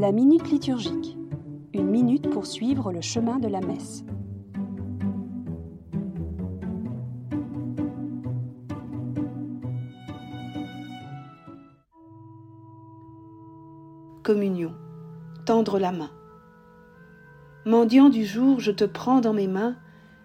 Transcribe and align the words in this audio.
La 0.00 0.12
minute 0.12 0.50
liturgique. 0.50 1.18
Une 1.74 1.90
minute 1.90 2.30
pour 2.30 2.46
suivre 2.46 2.90
le 2.90 3.02
chemin 3.02 3.38
de 3.38 3.48
la 3.48 3.60
messe. 3.60 4.02
Communion. 14.22 14.72
Tendre 15.44 15.78
la 15.78 15.92
main. 15.92 16.10
Mendiant 17.66 18.08
du 18.08 18.24
jour, 18.24 18.58
je 18.58 18.70
te 18.70 18.84
prends 18.84 19.20
dans 19.20 19.34
mes 19.34 19.48
mains, 19.48 19.76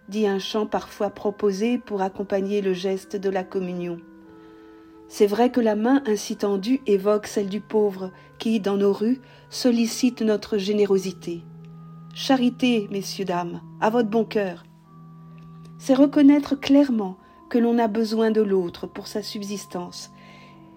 dit 0.07 0.25
un 0.25 0.39
chant 0.39 0.65
parfois 0.65 1.09
proposé 1.09 1.79
pour 1.79 2.01
accompagner 2.01 2.61
le 2.61 2.71
geste 2.71 3.17
de 3.17 3.29
la 3.29 3.43
communion. 3.43 3.97
C'est 5.07 5.27
vrai 5.27 5.51
que 5.51 5.61
la 5.61 5.75
main 5.75 6.01
ainsi 6.05 6.35
tendue 6.35 6.81
évoque 6.88 7.27
celle 7.27 7.49
du 7.49 7.61
pauvre 7.61 8.11
qui, 8.39 8.59
dans 8.59 8.77
nos 8.77 8.91
rues, 8.91 9.21
sollicite 9.49 10.21
notre 10.21 10.57
générosité. 10.57 11.43
Charité, 12.13 12.88
messieurs, 12.91 13.25
dames, 13.25 13.61
à 13.81 13.89
votre 13.89 14.09
bon 14.09 14.23
cœur. 14.23 14.63
C'est 15.77 15.94
reconnaître 15.94 16.55
clairement 16.55 17.17
que 17.49 17.57
l'on 17.57 17.77
a 17.77 17.88
besoin 17.88 18.31
de 18.31 18.41
l'autre 18.41 18.88
pour 18.88 19.07
sa 19.07 19.21
subsistance, 19.21 20.11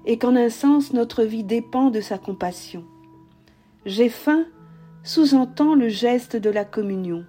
et 0.05 0.19
qu'en 0.19 0.37
un 0.37 0.51
sens 0.51 0.93
notre 0.93 1.23
vie 1.23 1.45
dépend 1.45 1.91
de 1.91 2.01
sa 2.01 2.19
compassion. 2.19 2.85
J'ai 3.87 4.09
faim 4.09 4.45
sous-entend 5.03 5.75
le 5.75 5.89
geste 5.89 6.37
de 6.37 6.51
la 6.51 6.65
communion. 6.65 7.25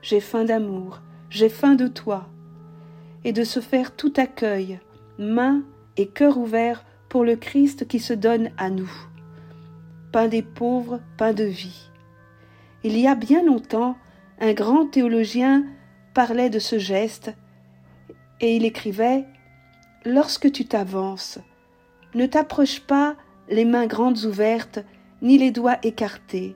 J'ai 0.00 0.20
faim 0.20 0.44
d'amour, 0.44 1.00
j'ai 1.28 1.48
faim 1.48 1.74
de 1.74 1.88
toi, 1.88 2.28
et 3.24 3.32
de 3.32 3.44
se 3.44 3.60
faire 3.60 3.94
tout 3.94 4.12
accueil, 4.16 4.80
main 5.18 5.62
et 5.98 6.06
cœur 6.06 6.38
ouvert 6.38 6.84
pour 7.10 7.24
le 7.24 7.36
Christ 7.36 7.86
qui 7.86 7.98
se 7.98 8.14
donne 8.14 8.50
à 8.56 8.70
nous. 8.70 8.90
Pain 10.12 10.28
des 10.28 10.42
pauvres, 10.42 11.00
pain 11.18 11.34
de 11.34 11.44
vie. 11.44 11.90
Il 12.84 12.96
y 12.96 13.06
a 13.06 13.14
bien 13.14 13.44
longtemps, 13.44 13.98
un 14.40 14.52
grand 14.54 14.86
théologien 14.86 15.64
parlait 16.14 16.48
de 16.48 16.60
ce 16.60 16.78
geste, 16.78 17.34
et 18.40 18.56
il 18.56 18.64
écrivait 18.64 19.26
Lorsque 20.04 20.50
tu 20.52 20.64
t'avances, 20.64 21.40
ne 22.14 22.24
t'approche 22.24 22.80
pas 22.80 23.16
les 23.50 23.64
mains 23.64 23.86
grandes 23.86 24.24
ouvertes, 24.24 24.78
ni 25.20 25.36
les 25.36 25.50
doigts 25.50 25.78
écartés, 25.82 26.54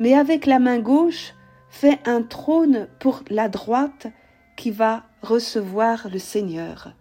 mais 0.00 0.14
avec 0.14 0.46
la 0.46 0.58
main 0.58 0.80
gauche, 0.80 1.34
fais 1.70 2.00
un 2.04 2.22
trône 2.22 2.88
pour 2.98 3.22
la 3.30 3.48
droite 3.48 4.08
qui 4.56 4.72
va 4.72 5.04
recevoir 5.22 6.08
le 6.10 6.18
Seigneur. 6.18 6.92